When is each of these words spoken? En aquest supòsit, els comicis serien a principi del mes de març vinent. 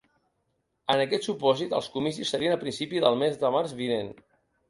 En 0.93 1.01
aquest 1.03 1.27
supòsit, 1.27 1.75
els 1.81 1.91
comicis 1.97 2.33
serien 2.35 2.55
a 2.55 2.59
principi 2.65 3.05
del 3.05 3.21
mes 3.25 3.39
de 3.43 3.55
març 3.57 3.79
vinent. 3.85 4.13